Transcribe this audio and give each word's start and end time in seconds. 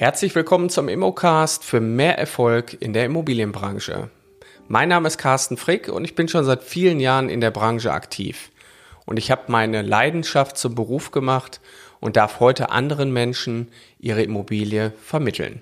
Herzlich 0.00 0.34
willkommen 0.34 0.70
zum 0.70 0.88
Immocast 0.88 1.62
für 1.62 1.78
mehr 1.78 2.18
Erfolg 2.18 2.72
in 2.80 2.94
der 2.94 3.04
Immobilienbranche. 3.04 4.08
Mein 4.66 4.88
Name 4.88 5.06
ist 5.06 5.18
Carsten 5.18 5.58
Frick 5.58 5.90
und 5.90 6.06
ich 6.06 6.14
bin 6.14 6.26
schon 6.26 6.46
seit 6.46 6.62
vielen 6.62 7.00
Jahren 7.00 7.28
in 7.28 7.42
der 7.42 7.50
Branche 7.50 7.92
aktiv. 7.92 8.50
Und 9.04 9.18
ich 9.18 9.30
habe 9.30 9.52
meine 9.52 9.82
Leidenschaft 9.82 10.56
zum 10.56 10.74
Beruf 10.74 11.10
gemacht 11.10 11.60
und 12.00 12.16
darf 12.16 12.40
heute 12.40 12.70
anderen 12.70 13.12
Menschen 13.12 13.68
ihre 13.98 14.22
Immobilie 14.22 14.94
vermitteln. 15.04 15.60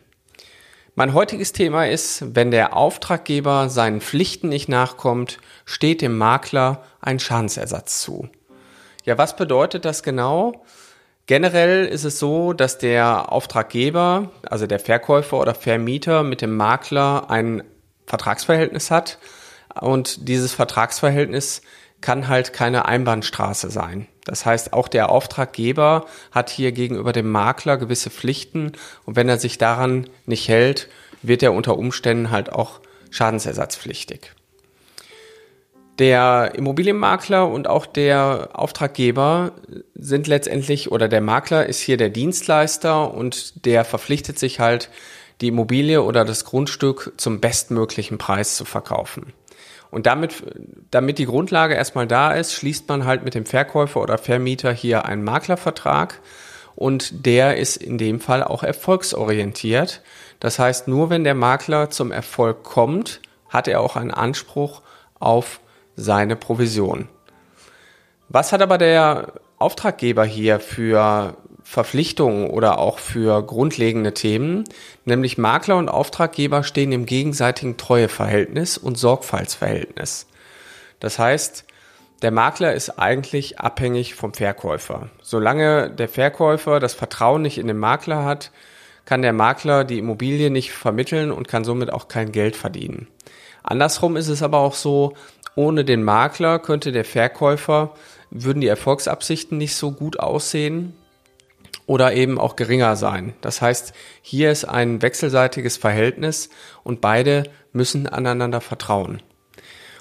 Mein 0.95 1.15
heutiges 1.15 1.51
Thema 1.51 1.89
ist, 1.89 2.37
wenn 2.37 2.53
der 2.53 2.77
Auftraggeber 2.77 3.69
seinen 3.69 4.01
Pflichten 4.01 4.51
nicht 4.51 4.69
nachkommt, 4.69 5.41
steht 5.65 6.01
dem 6.01 6.17
Makler 6.17 6.85
ein 7.01 7.19
Schadensersatz 7.19 8.03
zu. 8.03 8.29
Ja, 9.05 9.19
was 9.19 9.35
bedeutet 9.35 9.85
das 9.85 10.05
genau? 10.05 10.65
Generell 11.29 11.85
ist 11.85 12.05
es 12.05 12.19
so, 12.19 12.55
dass 12.55 12.79
der 12.79 13.31
Auftraggeber, 13.31 14.31
also 14.49 14.67
der 14.67 14.81
Verkäufer 14.81 15.39
oder 15.39 15.55
Vermieter 15.55 16.23
mit 16.23 16.41
dem 16.41 16.57
Makler 16.57 17.29
ein 17.29 17.63
Vertragsverhältnis 18.07 18.91
hat 18.91 19.19
und 19.79 20.27
dieses 20.27 20.55
Vertragsverhältnis 20.55 21.61
kann 22.01 22.29
halt 22.29 22.55
keine 22.55 22.87
Einbahnstraße 22.87 23.71
sein. 23.71 24.07
Das 24.25 24.47
heißt, 24.47 24.73
auch 24.73 24.89
der 24.89 25.11
Auftraggeber 25.11 26.07
hat 26.31 26.49
hier 26.49 26.73
gegenüber 26.73 27.13
dem 27.13 27.31
Makler 27.31 27.77
gewisse 27.77 28.09
Pflichten 28.09 28.73
und 29.05 29.15
wenn 29.15 29.29
er 29.29 29.37
sich 29.37 29.59
daran 29.59 30.09
nicht 30.25 30.49
hält, 30.49 30.89
wird 31.21 31.43
er 31.43 31.53
unter 31.53 31.77
Umständen 31.77 32.31
halt 32.31 32.51
auch 32.51 32.81
schadensersatzpflichtig. 33.11 34.33
Der 35.99 36.53
Immobilienmakler 36.55 37.49
und 37.49 37.67
auch 37.67 37.85
der 37.85 38.51
Auftraggeber 38.53 39.53
sind 39.95 40.29
letztendlich, 40.29 40.93
oder 40.93 41.09
der 41.09 41.21
Makler 41.21 41.67
ist 41.67 41.81
hier 41.81 41.97
der 41.97 42.09
Dienstleister 42.09 43.13
und 43.13 43.65
der 43.65 43.85
verpflichtet 43.85 44.39
sich 44.39 44.61
halt, 44.61 44.91
die 45.41 45.49
Immobilie 45.49 46.03
oder 46.03 46.25
das 46.25 46.45
Grundstück 46.45 47.13
zum 47.17 47.41
bestmöglichen 47.41 48.19
Preis 48.19 48.57
zu 48.57 48.65
verkaufen. 48.65 49.33
Und 49.91 50.07
damit, 50.07 50.43
damit 50.91 51.19
die 51.19 51.27
Grundlage 51.27 51.75
erstmal 51.75 52.07
da 52.07 52.33
ist, 52.33 52.53
schließt 52.55 52.89
man 52.89 53.05
halt 53.05 53.25
mit 53.25 53.35
dem 53.35 53.47
Verkäufer 53.47 54.01
oder 54.01 54.19
Vermieter 54.19 54.73
hier 54.73 55.05
einen 55.05 55.25
Maklervertrag 55.25 56.21
und 56.75 57.27
der 57.27 57.57
ist 57.57 57.77
in 57.77 57.99
dem 57.99 58.21
Fall 58.21 58.45
auch 58.45 58.63
erfolgsorientiert. 58.63 60.03
Das 60.41 60.59
heißt, 60.59 60.89
nur 60.89 61.11
wenn 61.11 61.25
der 61.25 61.35
Makler 61.35 61.91
zum 61.91 62.13
Erfolg 62.13 62.63
kommt, 62.65 63.21
hat 63.49 63.67
er 63.67 63.81
auch 63.81 63.97
einen 63.97 64.11
Anspruch 64.11 64.83
auf 65.19 65.61
seine 65.99 66.37
Provision. 66.37 67.09
Was 68.29 68.53
hat 68.53 68.63
aber 68.63 68.79
der 68.79 69.33
Auftraggeber 69.59 70.25
hier 70.25 70.61
für 70.61 71.37
Verpflichtungen 71.65 72.49
oder 72.49 72.79
auch 72.79 72.99
für 72.99 73.43
grundlegende 73.43 74.15
Themen? 74.15 74.65
Nämlich 75.05 75.39
Makler 75.39 75.77
und 75.77 75.89
Auftraggeber 75.89 76.63
stehen 76.63 76.93
im 76.93 77.05
gegenseitigen 77.05 77.77
Treueverhältnis 77.77 78.79
und 78.79 78.97
Sorgfaltsverhältnis. 78.97 80.27
Das 81.01 81.19
heißt, 81.19 81.65
der 82.23 82.31
Makler 82.31 82.75
ist 82.75 82.99
eigentlich 82.99 83.59
abhängig 83.61 84.15
vom 84.15 84.35
Verkäufer. 84.35 85.09
Solange 85.23 85.91
der 85.91 86.09
Verkäufer 86.09 86.81
das 86.81 86.95
Vertrauen 86.95 87.43
nicht 87.43 87.59
in 87.59 87.67
den 87.67 87.79
Makler 87.79 88.25
hat, 88.25 88.51
kann 89.05 89.23
der 89.23 89.33
Makler 89.33 89.85
die 89.85 89.99
Immobilie 89.99 90.51
nicht 90.51 90.73
vermitteln 90.73 91.33
und 91.33 91.49
kann 91.49 91.65
somit 91.65 91.93
auch 91.93 92.09
kein 92.09 92.31
Geld 92.31 92.57
verdienen. 92.57 93.09
Andersrum 93.63 94.17
ist 94.17 94.29
es 94.29 94.43
aber 94.43 94.59
auch 94.59 94.75
so, 94.75 95.15
ohne 95.55 95.85
den 95.85 96.03
Makler 96.03 96.59
könnte 96.59 96.93
der 96.93 97.05
Verkäufer, 97.05 97.95
würden 98.31 98.61
die 98.61 98.69
Erfolgsabsichten 98.69 99.59
nicht 99.59 99.75
so 99.75 99.93
gut 99.93 100.21
aussehen 100.21 100.95
oder 101.87 102.13
eben 102.13 102.39
auch 102.39 102.55
geringer 102.55 102.97
sein. 102.97 103.35
Das 103.41 103.63
heißt, 103.63 103.93
hier 104.23 104.53
ist 104.53 104.67
ein 104.67 105.03
wechselseitiges 105.03 105.77
Verhältnis 105.77 106.51
und 106.85 107.01
beide 107.01 107.45
müssen 107.73 108.07
aneinander 108.07 108.61
vertrauen. 108.61 109.23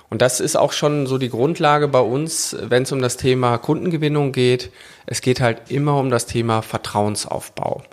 Und 0.09 0.21
das 0.21 0.39
ist 0.39 0.55
auch 0.55 0.71
schon 0.71 1.05
so 1.07 1.17
die 1.17 1.29
Grundlage 1.29 1.87
bei 1.87 1.99
uns, 1.99 2.55
wenn 2.61 2.83
es 2.83 2.91
um 2.91 3.01
das 3.01 3.17
Thema 3.17 3.57
Kundengewinnung 3.57 4.31
geht. 4.31 4.71
Es 5.05 5.21
geht 5.21 5.41
halt 5.41 5.69
immer 5.69 5.97
um 5.97 6.09
das 6.09 6.25
Thema 6.25 6.61
Vertrauensaufbau. 6.61 7.83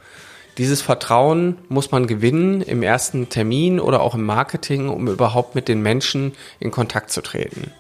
Dieses 0.57 0.83
Vertrauen 0.83 1.59
muss 1.69 1.91
man 1.91 2.07
gewinnen 2.07 2.61
im 2.61 2.83
ersten 2.83 3.29
Termin 3.29 3.81
oder 3.81 4.03
auch 4.03 4.15
im 4.15 4.25
Marketing, 4.25 4.89
um 4.89 5.09
überhaupt 5.09 5.55
mit 5.55 5.67
den 5.67 5.83
Menschen 5.83 6.33
in 6.61 6.71
Kontakt 6.71 7.11
zu 7.11 7.23
treten. 7.23 7.73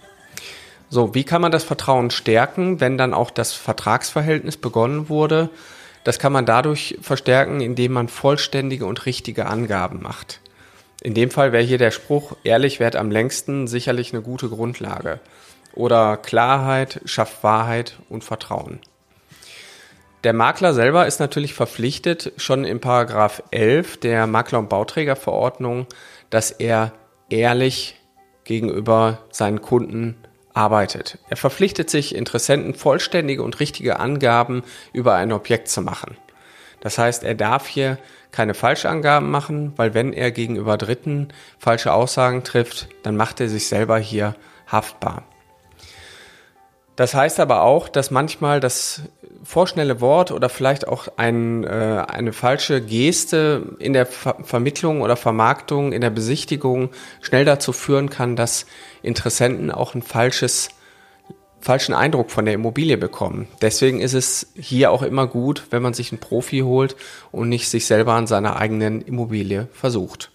So, 0.91 1.15
wie 1.15 1.25
kann 1.25 1.41
man 1.41 1.53
das 1.53 1.65
Vertrauen 1.65 2.11
stärken, 2.11 2.81
wenn 2.81 2.99
dann 2.99 3.15
auch 3.15 3.31
das 3.31 3.53
Vertragsverhältnis 3.53 4.57
begonnen 4.57 5.09
wurde? 5.09 5.51
Das 6.03 6.19
kann 6.19 6.33
man 6.33 6.47
dadurch 6.47 6.99
verstärken, 7.01 7.61
indem 7.61 7.93
man 7.93 8.09
vollständige 8.09 8.87
und 8.87 9.07
richtige 9.07 9.47
Angaben 9.47 10.03
macht. 10.03 10.41
In 11.01 11.15
dem 11.15 11.31
Fall 11.31 11.53
wäre 11.53 11.63
hier 11.63 11.79
der 11.79 11.91
Spruch, 11.91 12.37
ehrlich 12.45 12.81
währt 12.81 12.97
am 12.97 13.11
längsten 13.11 13.67
sicherlich 13.67 14.13
eine 14.13 14.23
gute 14.23 14.49
Grundlage. 14.49 15.21
Oder 15.75 16.17
Klarheit 16.17 17.01
schafft 17.05 17.43
Wahrheit 17.43 17.99
und 18.09 18.25
Vertrauen. 18.25 18.81
Der 20.25 20.33
Makler 20.33 20.73
selber 20.73 21.07
ist 21.07 21.21
natürlich 21.21 21.53
verpflichtet, 21.53 22.33
schon 22.39 22.65
in 22.65 22.81
Paragraph 22.81 23.43
11 23.51 23.99
der 23.99 24.27
Makler- 24.27 24.61
und 24.61 24.71
Bauträgerverordnung, 24.71 25.87
dass 26.31 26.51
er 26.51 26.93
ehrlich 27.29 28.01
gegenüber 28.45 29.19
seinen 29.31 29.61
Kunden 29.61 30.17
arbeitet. 30.55 31.19
Er 31.29 31.37
verpflichtet 31.37 31.91
sich, 31.91 32.15
Interessenten 32.15 32.73
vollständige 32.73 33.43
und 33.43 33.61
richtige 33.61 34.01
Angaben 34.01 34.63
über 34.95 35.15
ein 35.15 35.31
Objekt 35.31 35.69
zu 35.69 35.83
machen. 35.83 36.17
Das 36.81 36.97
heißt, 36.97 37.23
er 37.23 37.35
darf 37.35 37.67
hier 37.67 37.99
keine 38.31 38.55
Falschangaben 38.55 39.31
machen, 39.31 39.75
weil 39.77 39.93
wenn 39.93 40.15
er 40.15 40.31
gegenüber 40.31 40.79
Dritten 40.79 41.29
falsche 41.59 41.93
Aussagen 41.93 42.45
trifft, 42.45 42.89
dann 43.03 43.17
macht 43.17 43.41
er 43.41 43.51
sich 43.51 43.69
selber 43.69 43.99
hier 43.99 44.37
haftbar. 44.67 45.25
Das 46.97 47.15
heißt 47.15 47.41
aber 47.41 47.63
auch, 47.63 47.89
dass 47.89 48.11
manchmal 48.11 48.61
das 48.61 49.03
vorschnelle 49.43 50.01
Wort 50.01 50.31
oder 50.31 50.49
vielleicht 50.49 50.87
auch 50.87 51.09
ein, 51.17 51.65
äh, 51.65 52.05
eine 52.09 52.33
falsche 52.33 52.81
Geste 52.81 53.77
in 53.79 53.93
der 53.93 54.07
Ver 54.07 54.37
Vermittlung 54.43 55.03
oder 55.03 55.17
Vermarktung, 55.17 55.93
in 55.93 56.01
der 56.01 56.11
Besichtigung 56.11 56.91
schnell 57.21 57.45
dazu 57.45 57.73
führen 57.73 58.11
kann, 58.11 58.37
dass 58.37 58.67
Interessenten 59.03 59.71
auch 59.71 59.95
ein 59.95 60.03
falsches 60.03 60.71
falschen 61.61 61.95
Eindruck 61.95 62.31
von 62.31 62.45
der 62.45 62.55
Immobilie 62.55 62.99
bekommen. 62.99 63.49
Deswegen 63.63 64.01
ist 64.01 64.13
es 64.13 64.53
hier 64.55 64.91
auch 64.91 65.03
immer 65.03 65.27
gut, 65.27 65.65
wenn 65.71 65.83
man 65.83 65.95
sich 65.95 66.13
einen 66.13 66.21
Profi 66.21 66.61
holt 66.61 66.95
und 67.33 67.49
nicht 67.49 67.71
sich 67.71 67.87
selber 67.87 68.13
an 68.13 68.27
seiner 68.27 68.57
eigenen 68.57 69.01
Immobilie 69.01 69.69
versucht. 69.73 70.31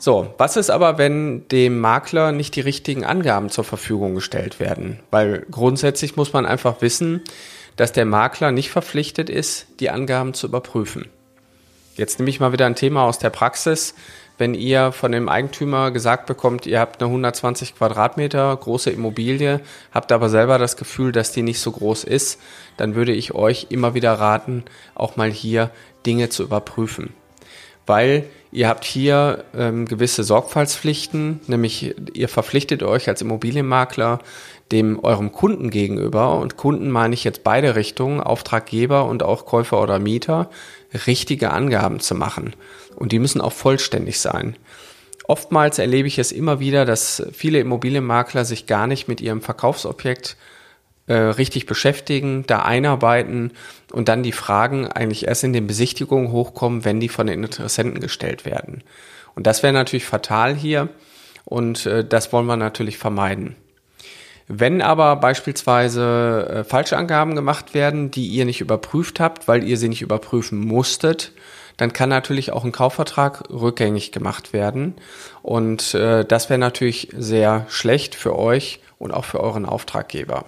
So, 0.00 0.32
was 0.38 0.56
ist 0.56 0.70
aber, 0.70 0.96
wenn 0.98 1.46
dem 1.48 1.80
Makler 1.80 2.30
nicht 2.30 2.54
die 2.54 2.60
richtigen 2.60 3.04
Angaben 3.04 3.48
zur 3.48 3.64
Verfügung 3.64 4.14
gestellt 4.14 4.60
werden? 4.60 5.00
Weil 5.10 5.44
grundsätzlich 5.50 6.16
muss 6.16 6.32
man 6.32 6.46
einfach 6.46 6.82
wissen, 6.82 7.22
dass 7.78 7.92
der 7.92 8.04
Makler 8.04 8.52
nicht 8.52 8.70
verpflichtet 8.70 9.30
ist, 9.30 9.68
die 9.80 9.88
Angaben 9.88 10.34
zu 10.34 10.48
überprüfen. 10.48 11.08
Jetzt 11.94 12.18
nehme 12.18 12.28
ich 12.28 12.40
mal 12.40 12.52
wieder 12.52 12.66
ein 12.66 12.74
Thema 12.74 13.04
aus 13.04 13.18
der 13.18 13.30
Praxis. 13.30 13.94
Wenn 14.36 14.54
ihr 14.54 14.92
von 14.92 15.12
dem 15.12 15.28
Eigentümer 15.28 15.90
gesagt 15.92 16.26
bekommt, 16.26 16.66
ihr 16.66 16.80
habt 16.80 17.00
eine 17.00 17.08
120 17.08 17.76
Quadratmeter 17.76 18.56
große 18.56 18.90
Immobilie, 18.90 19.60
habt 19.92 20.12
aber 20.12 20.28
selber 20.28 20.58
das 20.58 20.76
Gefühl, 20.76 21.12
dass 21.12 21.32
die 21.32 21.42
nicht 21.42 21.60
so 21.60 21.70
groß 21.70 22.04
ist, 22.04 22.40
dann 22.76 22.96
würde 22.96 23.12
ich 23.12 23.34
euch 23.34 23.68
immer 23.70 23.94
wieder 23.94 24.12
raten, 24.12 24.64
auch 24.94 25.16
mal 25.16 25.30
hier 25.30 25.70
Dinge 26.04 26.28
zu 26.28 26.42
überprüfen 26.42 27.14
weil 27.88 28.24
ihr 28.52 28.68
habt 28.68 28.84
hier 28.84 29.44
ähm, 29.56 29.86
gewisse 29.86 30.24
Sorgfaltspflichten, 30.24 31.40
nämlich 31.46 31.94
ihr 32.14 32.28
verpflichtet 32.28 32.82
euch 32.82 33.08
als 33.08 33.22
Immobilienmakler 33.22 34.20
dem 34.72 35.02
eurem 35.02 35.32
Kunden 35.32 35.70
gegenüber 35.70 36.38
und 36.38 36.56
Kunden 36.56 36.90
meine 36.90 37.14
ich 37.14 37.24
jetzt 37.24 37.42
beide 37.42 37.74
Richtungen, 37.74 38.20
Auftraggeber 38.20 39.06
und 39.06 39.22
auch 39.22 39.46
Käufer 39.46 39.80
oder 39.80 39.98
Mieter, 39.98 40.50
richtige 41.06 41.50
Angaben 41.50 42.00
zu 42.00 42.14
machen 42.14 42.54
und 42.96 43.12
die 43.12 43.18
müssen 43.18 43.40
auch 43.40 43.52
vollständig 43.52 44.20
sein. 44.20 44.56
Oftmals 45.26 45.78
erlebe 45.78 46.08
ich 46.08 46.18
es 46.18 46.32
immer 46.32 46.58
wieder, 46.58 46.84
dass 46.86 47.22
viele 47.32 47.60
Immobilienmakler 47.60 48.44
sich 48.44 48.66
gar 48.66 48.86
nicht 48.86 49.08
mit 49.08 49.20
ihrem 49.20 49.42
Verkaufsobjekt 49.42 50.36
äh, 51.08 51.14
richtig 51.14 51.66
beschäftigen, 51.66 52.44
da 52.46 52.62
einarbeiten 52.62 53.52
und 53.92 54.08
dann 54.08 54.22
die 54.22 54.32
Fragen 54.32 54.86
eigentlich 54.86 55.26
erst 55.26 55.44
in 55.44 55.52
den 55.52 55.66
Besichtigungen 55.66 56.30
hochkommen, 56.30 56.84
wenn 56.84 57.00
die 57.00 57.08
von 57.08 57.26
den 57.26 57.42
Interessenten 57.42 58.00
gestellt 58.00 58.44
werden. 58.44 58.82
Und 59.34 59.46
das 59.46 59.62
wäre 59.62 59.72
natürlich 59.72 60.04
fatal 60.04 60.54
hier 60.54 60.88
und 61.44 61.86
äh, 61.86 62.04
das 62.04 62.32
wollen 62.32 62.46
wir 62.46 62.56
natürlich 62.56 62.98
vermeiden. 62.98 63.56
Wenn 64.48 64.80
aber 64.80 65.16
beispielsweise 65.16 66.48
äh, 66.48 66.64
falsche 66.64 66.96
Angaben 66.96 67.34
gemacht 67.34 67.74
werden, 67.74 68.10
die 68.10 68.28
ihr 68.28 68.46
nicht 68.46 68.62
überprüft 68.62 69.20
habt, 69.20 69.46
weil 69.46 69.62
ihr 69.62 69.76
sie 69.76 69.90
nicht 69.90 70.00
überprüfen 70.00 70.58
musstet, 70.58 71.32
dann 71.76 71.92
kann 71.92 72.08
natürlich 72.08 72.52
auch 72.52 72.64
ein 72.64 72.72
Kaufvertrag 72.72 73.44
rückgängig 73.50 74.10
gemacht 74.10 74.52
werden. 74.52 74.94
Und 75.42 75.94
äh, 75.94 76.24
das 76.24 76.48
wäre 76.48 76.58
natürlich 76.58 77.08
sehr 77.16 77.66
schlecht 77.68 78.14
für 78.14 78.36
euch 78.36 78.80
und 78.98 79.12
auch 79.12 79.24
für 79.24 79.40
euren 79.40 79.64
Auftraggeber. 79.64 80.46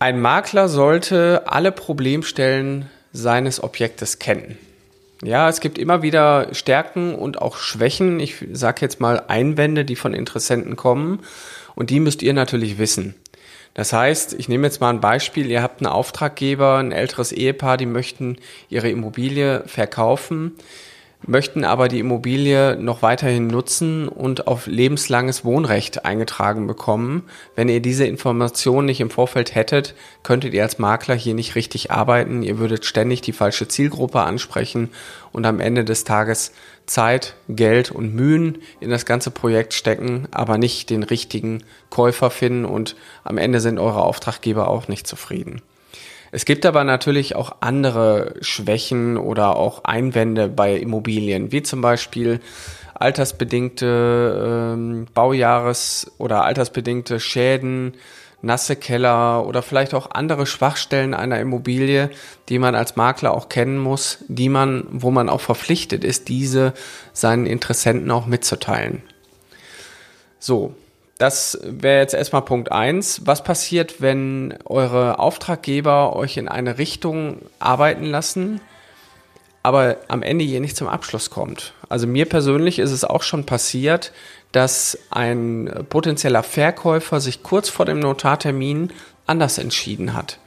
Ein 0.00 0.20
Makler 0.20 0.68
sollte 0.68 1.42
alle 1.46 1.72
Problemstellen 1.72 2.88
seines 3.12 3.62
Objektes 3.62 4.20
kennen. 4.20 4.56
Ja, 5.24 5.48
es 5.48 5.58
gibt 5.58 5.76
immer 5.76 6.02
wieder 6.02 6.54
Stärken 6.54 7.16
und 7.16 7.42
auch 7.42 7.56
Schwächen. 7.56 8.20
Ich 8.20 8.36
sage 8.52 8.82
jetzt 8.82 9.00
mal 9.00 9.24
Einwände, 9.26 9.84
die 9.84 9.96
von 9.96 10.14
Interessenten 10.14 10.76
kommen. 10.76 11.20
Und 11.74 11.90
die 11.90 11.98
müsst 11.98 12.22
ihr 12.22 12.32
natürlich 12.32 12.78
wissen. 12.78 13.16
Das 13.74 13.92
heißt, 13.92 14.34
ich 14.34 14.48
nehme 14.48 14.68
jetzt 14.68 14.80
mal 14.80 14.90
ein 14.90 15.00
Beispiel. 15.00 15.50
Ihr 15.50 15.62
habt 15.62 15.80
einen 15.80 15.90
Auftraggeber, 15.90 16.76
ein 16.76 16.92
älteres 16.92 17.32
Ehepaar, 17.32 17.76
die 17.76 17.86
möchten 17.86 18.38
ihre 18.68 18.90
Immobilie 18.90 19.64
verkaufen 19.66 20.52
möchten 21.26 21.64
aber 21.64 21.88
die 21.88 21.98
Immobilie 21.98 22.76
noch 22.80 23.02
weiterhin 23.02 23.48
nutzen 23.48 24.08
und 24.08 24.46
auf 24.46 24.66
lebenslanges 24.66 25.44
Wohnrecht 25.44 26.04
eingetragen 26.04 26.66
bekommen. 26.66 27.24
Wenn 27.54 27.68
ihr 27.68 27.80
diese 27.80 28.06
Information 28.06 28.84
nicht 28.84 29.00
im 29.00 29.10
Vorfeld 29.10 29.54
hättet, 29.54 29.94
könntet 30.22 30.54
ihr 30.54 30.62
als 30.62 30.78
Makler 30.78 31.14
hier 31.14 31.34
nicht 31.34 31.54
richtig 31.54 31.90
arbeiten. 31.90 32.42
Ihr 32.42 32.58
würdet 32.58 32.84
ständig 32.84 33.20
die 33.20 33.32
falsche 33.32 33.68
Zielgruppe 33.68 34.20
ansprechen 34.20 34.90
und 35.32 35.44
am 35.44 35.60
Ende 35.60 35.84
des 35.84 36.04
Tages 36.04 36.52
Zeit, 36.86 37.34
Geld 37.48 37.90
und 37.90 38.14
Mühen 38.14 38.58
in 38.80 38.90
das 38.90 39.04
ganze 39.04 39.30
Projekt 39.30 39.74
stecken, 39.74 40.28
aber 40.30 40.56
nicht 40.56 40.88
den 40.88 41.02
richtigen 41.02 41.62
Käufer 41.90 42.30
finden 42.30 42.64
und 42.64 42.96
am 43.24 43.38
Ende 43.38 43.60
sind 43.60 43.78
eure 43.78 44.02
Auftraggeber 44.02 44.68
auch 44.68 44.88
nicht 44.88 45.06
zufrieden. 45.06 45.62
Es 46.30 46.44
gibt 46.44 46.66
aber 46.66 46.84
natürlich 46.84 47.36
auch 47.36 47.56
andere 47.60 48.34
Schwächen 48.40 49.16
oder 49.16 49.56
auch 49.56 49.84
Einwände 49.84 50.48
bei 50.48 50.74
Immobilien, 50.76 51.52
wie 51.52 51.62
zum 51.62 51.80
Beispiel 51.80 52.40
altersbedingte 52.94 54.74
ähm, 54.74 55.06
Baujahres- 55.14 56.10
oder 56.18 56.44
altersbedingte 56.44 57.20
Schäden, 57.20 57.94
nasse 58.42 58.76
Keller 58.76 59.46
oder 59.46 59.62
vielleicht 59.62 59.94
auch 59.94 60.10
andere 60.12 60.46
Schwachstellen 60.46 61.14
einer 61.14 61.40
Immobilie, 61.40 62.10
die 62.48 62.58
man 62.58 62.74
als 62.74 62.96
Makler 62.96 63.34
auch 63.34 63.48
kennen 63.48 63.78
muss, 63.78 64.24
die 64.28 64.48
man, 64.48 64.86
wo 64.90 65.10
man 65.10 65.28
auch 65.28 65.40
verpflichtet 65.40 66.04
ist, 66.04 66.28
diese 66.28 66.72
seinen 67.12 67.46
Interessenten 67.46 68.10
auch 68.10 68.26
mitzuteilen. 68.26 69.02
So, 70.38 70.74
das 71.18 71.58
wäre 71.62 72.00
jetzt 72.00 72.14
erstmal 72.14 72.42
Punkt 72.42 72.70
eins. 72.70 73.22
Was 73.26 73.42
passiert, 73.42 74.00
wenn 74.00 74.54
eure 74.64 75.18
Auftraggeber 75.18 76.14
euch 76.14 76.36
in 76.36 76.48
eine 76.48 76.78
Richtung 76.78 77.42
arbeiten 77.58 78.04
lassen, 78.04 78.60
aber 79.64 79.96
am 80.06 80.22
Ende 80.22 80.44
hier 80.44 80.60
nicht 80.60 80.76
zum 80.76 80.86
Abschluss 80.86 81.30
kommt? 81.30 81.74
Also 81.88 82.06
mir 82.06 82.26
persönlich 82.26 82.78
ist 82.78 82.92
es 82.92 83.04
auch 83.04 83.22
schon 83.22 83.44
passiert, 83.44 84.12
dass 84.52 84.96
ein 85.10 85.84
potenzieller 85.90 86.44
Verkäufer 86.44 87.20
sich 87.20 87.42
kurz 87.42 87.68
vor 87.68 87.84
dem 87.84 87.98
Notartermin 87.98 88.92
anders 89.26 89.58
entschieden 89.58 90.14
hat. 90.14 90.38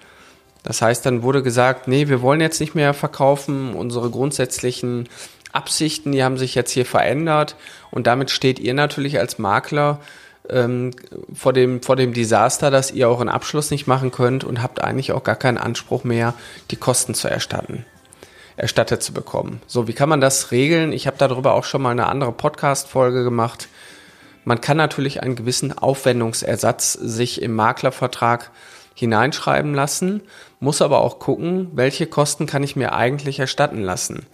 Das 0.63 0.81
heißt, 0.81 1.05
dann 1.05 1.21
wurde 1.21 1.43
gesagt, 1.43 1.87
nee, 1.87 2.07
wir 2.07 2.21
wollen 2.21 2.39
jetzt 2.39 2.61
nicht 2.61 2.75
mehr 2.75 2.93
verkaufen, 2.93 3.73
unsere 3.73 4.09
grundsätzlichen 4.09 5.09
Absichten, 5.51 6.13
die 6.13 6.23
haben 6.23 6.37
sich 6.37 6.55
jetzt 6.55 6.71
hier 6.71 6.85
verändert 6.85 7.55
und 7.89 8.07
damit 8.07 8.31
steht 8.31 8.59
ihr 8.59 8.73
natürlich 8.73 9.19
als 9.19 9.37
Makler 9.37 9.99
ähm, 10.49 10.91
vor, 11.33 11.53
dem, 11.53 11.81
vor 11.81 11.95
dem 11.95 12.13
Desaster, 12.13 12.71
dass 12.71 12.91
ihr 12.91 13.07
euren 13.07 13.29
Abschluss 13.29 13.71
nicht 13.71 13.87
machen 13.87 14.11
könnt 14.11 14.43
und 14.43 14.61
habt 14.61 14.81
eigentlich 14.81 15.11
auch 15.11 15.23
gar 15.23 15.35
keinen 15.35 15.57
Anspruch 15.57 16.03
mehr, 16.03 16.33
die 16.71 16.75
Kosten 16.75 17.13
zu 17.13 17.27
erstatten, 17.27 17.85
erstattet 18.57 19.03
zu 19.03 19.13
bekommen. 19.13 19.61
So, 19.67 19.87
wie 19.87 19.93
kann 19.93 20.09
man 20.09 20.21
das 20.21 20.51
regeln? 20.51 20.93
Ich 20.93 21.07
habe 21.07 21.17
darüber 21.17 21.53
auch 21.53 21.63
schon 21.63 21.81
mal 21.81 21.91
eine 21.91 22.07
andere 22.07 22.31
Podcast-Folge 22.31 23.23
gemacht. 23.23 23.67
Man 24.43 24.61
kann 24.61 24.77
natürlich 24.77 25.21
einen 25.21 25.35
gewissen 25.35 25.77
Aufwendungsersatz 25.77 26.93
sich 26.93 27.41
im 27.41 27.53
Maklervertrag 27.53 28.51
hineinschreiben 28.95 29.73
lassen, 29.73 30.21
muss 30.59 30.81
aber 30.81 31.01
auch 31.01 31.19
gucken, 31.19 31.69
welche 31.73 32.07
Kosten 32.07 32.45
kann 32.45 32.63
ich 32.63 32.75
mir 32.75 32.93
eigentlich 32.93 33.39
erstatten 33.39 33.81
lassen. 33.81 34.25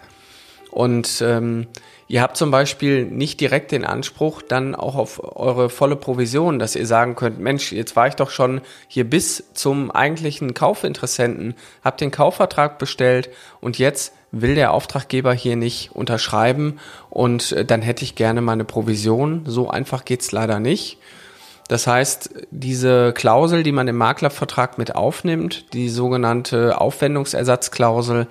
Und 0.72 1.22
ähm, 1.22 1.68
Ihr 2.10 2.22
habt 2.22 2.38
zum 2.38 2.52
Beispiel 2.52 3.06
nicht 3.06 3.42
direkt 3.42 3.74
den 3.74 3.84
Anspruch 3.84 4.42
dann 4.42 4.76
auch 4.76 4.96
auf 4.96 5.22
eure 5.36 5.70
volle 5.70 5.98
Provision, 5.98 6.58
dass 6.58 6.78
ihr 6.78 6.86
sagen 6.86 7.16
könnt, 7.16 7.40
Mensch, 7.40 7.74
jetzt 7.74 7.98
war 7.98 8.08
ich 8.08 8.16
doch 8.16 8.30
schon 8.30 8.62
hier 8.88 9.04
bis 9.04 9.44
zum 9.54 9.92
eigentlichen 9.92 10.54
Kaufinteressenten, 10.54 11.54
hab 11.84 11.98
den 11.98 12.12
Kaufvertrag 12.12 12.78
bestellt 12.80 13.30
und 13.60 13.78
jetzt 13.78 14.14
will 14.32 14.56
der 14.56 14.72
Auftraggeber 14.72 15.34
hier 15.34 15.58
nicht 15.58 15.92
unterschreiben 15.94 16.80
und 17.10 17.52
äh, 17.52 17.66
dann 17.66 17.82
hätte 17.82 18.04
ich 18.04 18.16
gerne 18.16 18.42
meine 18.42 18.64
Provision. 18.64 19.44
So 19.46 19.70
einfach 19.70 20.06
geht's 20.06 20.32
leider 20.32 20.60
nicht. 20.60 21.00
Das 21.68 21.88
heißt, 21.88 22.30
diese 22.52 23.12
Klausel, 23.12 23.64
die 23.64 23.74
man 23.74 23.90
im 23.90 23.98
Maklervertrag 23.98 24.78
mit 24.78 24.96
aufnimmt, 24.96 25.74
die 25.74 25.90
sogenannte 25.90 26.80
Aufwendungsersatzklausel, 26.80 28.28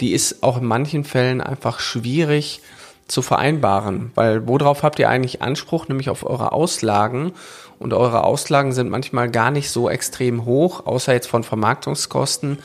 die 0.00 0.12
ist 0.12 0.42
auch 0.42 0.58
in 0.58 0.64
manchen 0.64 1.04
Fällen 1.04 1.42
einfach 1.42 1.80
schwierig 1.80 2.62
zu 3.08 3.22
vereinbaren, 3.22 4.12
weil 4.14 4.46
worauf 4.46 4.82
habt 4.82 4.98
ihr 4.98 5.08
eigentlich 5.08 5.42
Anspruch, 5.42 5.88
nämlich 5.88 6.10
auf 6.10 6.24
eure 6.24 6.52
Auslagen 6.52 7.32
und 7.78 7.94
eure 7.94 8.24
Auslagen 8.24 8.72
sind 8.72 8.90
manchmal 8.90 9.30
gar 9.30 9.50
nicht 9.50 9.70
so 9.70 9.88
extrem 9.88 10.44
hoch, 10.44 10.86
außer 10.86 11.14
jetzt 11.14 11.26
von 11.26 11.42
Vermarktungskosten. 11.42 12.58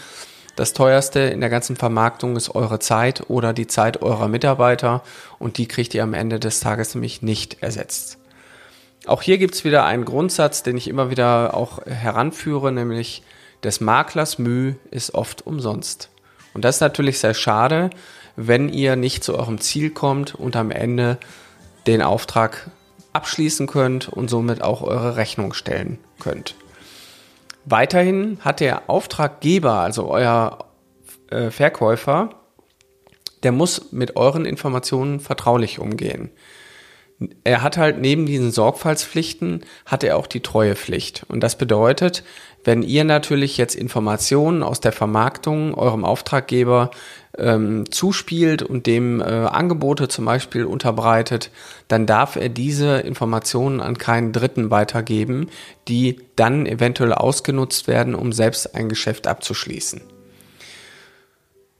Das 0.55 0.73
teuerste 0.73 1.21
in 1.21 1.39
der 1.39 1.49
ganzen 1.49 1.75
Vermarktung 1.75 2.35
ist 2.35 2.53
eure 2.53 2.79
Zeit 2.79 3.29
oder 3.29 3.53
die 3.53 3.67
Zeit 3.67 4.01
eurer 4.01 4.27
Mitarbeiter 4.27 5.01
und 5.39 5.57
die 5.57 5.67
kriegt 5.67 5.95
ihr 5.95 6.03
am 6.03 6.13
Ende 6.13 6.39
des 6.39 6.59
Tages 6.59 6.93
nämlich 6.93 7.21
nicht 7.21 7.63
ersetzt. 7.63 8.19
Auch 9.05 9.21
hier 9.21 9.37
gibt's 9.37 9.63
wieder 9.63 9.85
einen 9.85 10.05
Grundsatz, 10.05 10.61
den 10.61 10.77
ich 10.77 10.87
immer 10.87 11.09
wieder 11.09 11.55
auch 11.55 11.85
heranführe, 11.85 12.71
nämlich 12.71 13.23
des 13.63 13.81
Maklers 13.81 14.37
Mühe 14.39 14.75
ist 14.91 15.15
oft 15.15 15.45
umsonst. 15.47 16.09
Und 16.53 16.63
das 16.63 16.75
ist 16.75 16.81
natürlich 16.81 17.19
sehr 17.19 17.33
schade, 17.33 17.89
wenn 18.35 18.69
ihr 18.69 18.95
nicht 18.95 19.23
zu 19.23 19.37
eurem 19.37 19.59
Ziel 19.59 19.89
kommt 19.89 20.35
und 20.35 20.55
am 20.55 20.71
Ende 20.71 21.17
den 21.87 22.01
Auftrag 22.01 22.69
abschließen 23.13 23.67
könnt 23.67 24.09
und 24.09 24.29
somit 24.29 24.61
auch 24.61 24.81
eure 24.81 25.15
Rechnung 25.15 25.53
stellen 25.53 25.99
könnt. 26.19 26.55
Weiterhin 27.65 28.39
hat 28.41 28.59
der 28.59 28.89
Auftraggeber, 28.89 29.73
also 29.73 30.09
euer 30.09 30.65
äh, 31.29 31.49
Verkäufer, 31.49 32.29
der 33.43 33.51
muss 33.51 33.91
mit 33.91 34.15
euren 34.15 34.45
Informationen 34.45 35.19
vertraulich 35.19 35.79
umgehen. 35.79 36.31
Er 37.43 37.61
hat 37.61 37.77
halt 37.77 37.99
neben 37.99 38.25
diesen 38.25 38.51
Sorgfaltspflichten, 38.51 39.63
hat 39.85 40.03
er 40.03 40.17
auch 40.17 40.27
die 40.27 40.41
Treuepflicht. 40.41 41.25
Und 41.29 41.41
das 41.41 41.57
bedeutet, 41.57 42.23
wenn 42.63 42.81
ihr 42.81 43.03
natürlich 43.03 43.57
jetzt 43.57 43.75
Informationen 43.75 44.63
aus 44.63 44.79
der 44.79 44.91
Vermarktung 44.91 45.73
eurem 45.73 46.05
Auftraggeber 46.05 46.91
ähm, 47.37 47.91
zuspielt 47.91 48.61
und 48.63 48.85
dem 48.87 49.19
äh, 49.19 49.23
Angebote 49.23 50.07
zum 50.07 50.25
Beispiel 50.25 50.65
unterbreitet, 50.65 51.51
dann 51.87 52.05
darf 52.05 52.35
er 52.35 52.49
diese 52.49 52.99
Informationen 52.99 53.81
an 53.81 53.97
keinen 53.97 54.31
Dritten 54.31 54.71
weitergeben, 54.71 55.49
die 55.87 56.21
dann 56.35 56.65
eventuell 56.65 57.13
ausgenutzt 57.13 57.87
werden, 57.87 58.15
um 58.15 58.31
selbst 58.31 58.75
ein 58.75 58.87
Geschäft 58.87 59.27
abzuschließen. 59.27 60.01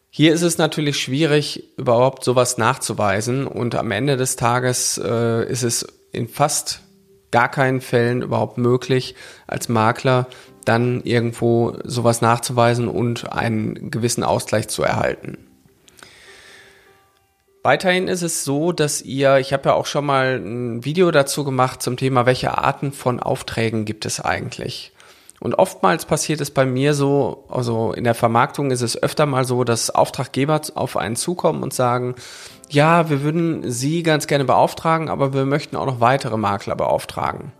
Hier 0.09 0.33
ist 0.33 0.43
es 0.43 0.57
natürlich 0.57 0.99
schwierig, 0.99 1.63
überhaupt 1.77 2.23
sowas 2.23 2.57
nachzuweisen 2.57 3.47
und 3.47 3.73
am 3.73 3.89
Ende 3.89 4.15
des 4.15 4.35
Tages 4.35 5.01
äh, 5.03 5.49
ist 5.49 5.63
es 5.63 5.87
in 6.11 6.27
fast 6.27 6.81
gar 7.31 7.49
keinen 7.49 7.81
Fällen 7.81 8.21
überhaupt 8.21 8.59
möglich, 8.59 9.15
als 9.47 9.69
Makler 9.69 10.27
dann 10.65 11.01
irgendwo 11.03 11.77
sowas 11.83 12.21
nachzuweisen 12.21 12.87
und 12.87 13.31
einen 13.31 13.91
gewissen 13.91 14.23
Ausgleich 14.23 14.67
zu 14.67 14.83
erhalten. 14.83 15.37
Weiterhin 17.63 18.09
ist 18.09 18.23
es 18.23 18.43
so, 18.43 18.73
dass 18.73 19.01
ihr, 19.01 19.37
ich 19.37 19.53
habe 19.53 19.69
ja 19.69 19.75
auch 19.75 19.85
schon 19.85 20.05
mal 20.05 20.35
ein 20.35 20.83
Video 20.83 21.11
dazu 21.11 21.45
gemacht 21.45 21.81
zum 21.81 21.95
Thema, 21.95 22.25
welche 22.25 22.57
Arten 22.57 22.91
von 22.91 23.21
Aufträgen 23.21 23.85
gibt 23.85 24.05
es 24.05 24.19
eigentlich. 24.19 24.91
Und 25.39 25.55
oftmals 25.55 26.05
passiert 26.05 26.41
es 26.41 26.51
bei 26.51 26.65
mir 26.65 26.93
so, 26.93 27.45
also 27.49 27.93
in 27.93 28.03
der 28.03 28.15
Vermarktung 28.15 28.71
ist 28.71 28.81
es 28.81 29.01
öfter 29.01 29.25
mal 29.25 29.45
so, 29.45 29.63
dass 29.63 29.89
Auftraggeber 29.89 30.61
auf 30.75 30.97
einen 30.97 31.15
zukommen 31.15 31.63
und 31.63 31.73
sagen, 31.73 32.15
ja, 32.69 33.09
wir 33.09 33.23
würden 33.23 33.69
Sie 33.69 34.03
ganz 34.03 34.27
gerne 34.27 34.45
beauftragen, 34.45 35.09
aber 35.09 35.33
wir 35.33 35.45
möchten 35.45 35.75
auch 35.75 35.85
noch 35.85 35.99
weitere 35.99 36.37
Makler 36.37 36.75
beauftragen. 36.75 37.51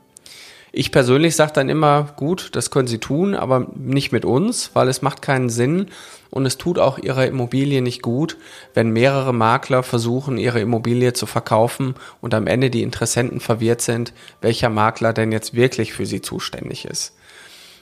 Ich 0.75 0.92
persönlich 0.92 1.36
sage 1.36 1.53
dann 1.53 1.70
immer, 1.70 2.13
gut, 2.15 2.50
das 2.53 2.72
können 2.72 2.88
Sie 2.88 2.98
tun, 2.98 3.36
aber 3.36 3.68
nicht 3.75 4.12
mit 4.12 4.25
uns, 4.25 4.72
weil 4.74 4.88
es 4.88 5.03
macht 5.03 5.22
keinen 5.22 5.51
Sinn 5.51 5.86
und 6.32 6.48
es 6.48 6.58
tut 6.58 6.80
auch 6.80 6.98
Ihrer 6.98 7.27
Immobilie 7.27 7.84
nicht 7.84 8.01
gut, 8.01 8.38
wenn 8.74 8.89
mehrere 8.89 9.36
Makler 9.36 9.84
versuchen, 9.84 10.39
ihre 10.39 10.62
Immobilie 10.62 11.13
zu 11.13 11.27
verkaufen 11.27 11.94
und 12.22 12.34
am 12.34 12.48
Ende 12.48 12.72
die 12.72 12.82
Interessenten 12.82 13.39
verwirrt 13.39 13.82
sind, 13.82 14.13
welcher 14.42 14.72
Makler 14.72 15.13
denn 15.13 15.32
jetzt 15.32 15.53
wirklich 15.53 15.94
für 15.94 16.08
sie 16.08 16.22
zuständig 16.22 16.86
ist. 16.86 17.13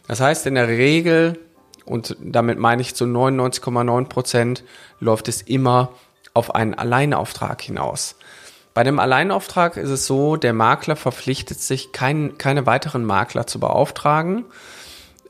Das 0.09 0.19
heißt, 0.19 0.45
in 0.45 0.55
der 0.55 0.67
Regel, 0.67 1.39
und 1.85 2.17
damit 2.19 2.59
meine 2.59 2.81
ich 2.81 2.93
zu 2.93 3.05
99,9 3.05 4.09
Prozent, 4.09 4.63
läuft 4.99 5.29
es 5.29 5.41
immer 5.41 5.93
auf 6.33 6.53
einen 6.55 6.73
Alleinauftrag 6.73 7.61
hinaus. 7.61 8.17
Bei 8.73 8.83
dem 8.83 8.99
Alleinauftrag 8.99 9.77
ist 9.77 9.89
es 9.89 10.07
so, 10.07 10.37
der 10.37 10.53
Makler 10.53 10.95
verpflichtet 10.95 11.59
sich, 11.59 11.91
kein, 11.91 12.37
keine 12.37 12.65
weiteren 12.65 13.03
Makler 13.03 13.45
zu 13.45 13.59
beauftragen, 13.59 14.45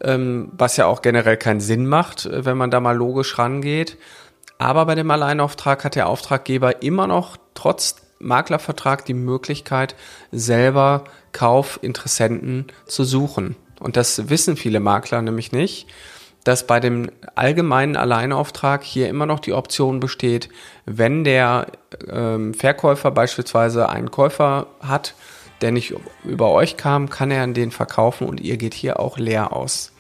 ähm, 0.02 0.52
was 0.56 0.78
ja 0.78 0.86
auch 0.86 1.02
generell 1.02 1.38
keinen 1.38 1.62
Sinn 1.62 1.88
macht, 1.88 2.26
äh, 2.26 2.46
wenn 2.46 2.58
man 2.58 2.72
da 2.72 2.80
mal 2.80 2.96
logisch 2.96 3.38
rangeht. 3.40 3.98
Aber 4.60 4.86
bei 4.86 4.94
dem 4.94 5.10
Alleinauftrag 5.10 5.84
hat 5.84 5.96
der 5.96 6.08
Auftraggeber 6.08 6.84
immer 6.84 7.08
noch 7.08 7.38
trotz 7.56 7.96
Maklervertrag 8.20 9.06
die 9.06 9.16
Möglichkeit, 9.16 9.96
selber 10.32 11.06
Kaufinteressenten 11.32 12.68
zu 12.86 13.04
suchen. 13.04 13.56
Und 13.80 13.98
das 13.98 14.30
wissen 14.30 14.58
viele 14.58 14.80
Makler 14.80 15.24
nämlich 15.24 15.52
nicht, 15.52 15.88
dass 16.44 16.66
bei 16.66 16.80
dem 16.80 17.12
allgemeinen 17.36 17.96
Alleinauftrag 17.96 18.84
hier 18.84 19.10
immer 19.10 19.26
noch 19.26 19.40
die 19.40 19.54
Option 19.54 20.00
besteht, 20.00 20.50
wenn 20.86 21.24
der 21.24 21.68
ähm, 22.10 22.54
Verkäufer 22.54 23.12
beispielsweise 23.12 23.90
einen 23.90 24.12
Käufer 24.12 24.68
hat, 24.82 25.14
der 25.62 25.72
nicht 25.72 25.94
über 26.24 26.50
euch 26.52 26.78
kam, 26.78 27.10
kann 27.10 27.30
er 27.30 27.46
den 27.48 27.72
verkaufen 27.72 28.28
und 28.28 28.42
ihr 28.42 28.58
geht 28.58 28.74
hier 28.74 29.00
auch 29.00 29.18
leer 29.18 29.54
aus. 29.54 29.92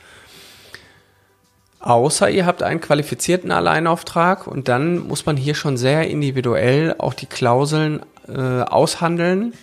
Außer 1.79 2.29
ihr 2.29 2.45
habt 2.45 2.61
einen 2.61 2.79
qualifizierten 2.79 3.51
Alleinauftrag 3.51 4.45
und 4.45 4.67
dann 4.67 4.99
muss 5.07 5.25
man 5.25 5.35
hier 5.35 5.55
schon 5.55 5.77
sehr 5.77 6.07
individuell 6.07 6.95
auch 6.97 7.15
die 7.15 7.25
Klauseln 7.25 8.01
äh, 8.27 8.61
aushandeln. 8.61 9.53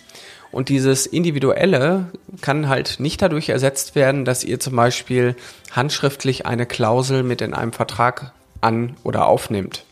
Und 0.51 0.69
dieses 0.69 1.05
Individuelle 1.05 2.07
kann 2.41 2.69
halt 2.69 2.99
nicht 2.99 3.21
dadurch 3.21 3.49
ersetzt 3.49 3.95
werden, 3.95 4.25
dass 4.25 4.43
ihr 4.43 4.59
zum 4.59 4.75
Beispiel 4.75 5.35
handschriftlich 5.71 6.45
eine 6.45 6.65
Klausel 6.65 7.23
mit 7.23 7.41
in 7.41 7.53
einem 7.53 7.71
Vertrag 7.71 8.33
an 8.61 8.95
oder 9.03 9.27
aufnimmt. 9.27 9.85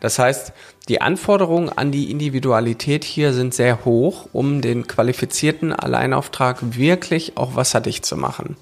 Das 0.00 0.18
heißt, 0.18 0.52
die 0.88 1.00
Anforderungen 1.00 1.68
an 1.68 1.90
die 1.90 2.10
Individualität 2.10 3.04
hier 3.04 3.32
sind 3.32 3.52
sehr 3.52 3.84
hoch, 3.84 4.28
um 4.32 4.60
den 4.60 4.86
qualifizierten 4.86 5.72
Alleinauftrag 5.72 6.58
wirklich 6.76 7.36
auch 7.36 7.56
wasserdicht 7.56 8.06
zu 8.06 8.16
machen. 8.16 8.56